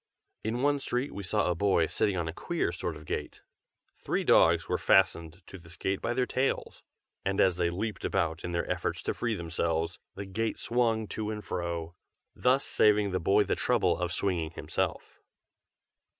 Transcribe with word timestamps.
In 0.43 0.63
one 0.63 0.79
street 0.79 1.13
we 1.13 1.21
saw 1.21 1.47
a 1.47 1.53
boy 1.53 1.85
sitting 1.85 2.17
on 2.17 2.27
a 2.27 2.33
queer 2.33 2.71
sort 2.71 2.95
of 2.95 3.05
gate. 3.05 3.43
Three 3.99 4.23
dogs 4.23 4.67
were 4.67 4.79
fastened 4.79 5.43
to 5.45 5.59
this 5.59 5.77
gate 5.77 6.01
by 6.01 6.15
their 6.15 6.25
tails, 6.25 6.81
and 7.23 7.39
as 7.39 7.57
they 7.57 7.69
leaped 7.69 8.03
about 8.03 8.43
in 8.43 8.51
their 8.51 8.67
efforts 8.67 9.03
to 9.03 9.13
free 9.13 9.35
themselves, 9.35 9.99
the 10.15 10.25
gate 10.25 10.57
swung 10.57 11.05
to 11.09 11.29
and 11.29 11.45
fro, 11.45 11.93
thus 12.35 12.65
saving 12.65 13.11
the 13.11 13.19
boy 13.19 13.43
the 13.43 13.53
trouble 13.55 13.95
of 13.95 14.11
swinging 14.11 14.49
himself. 14.49 15.19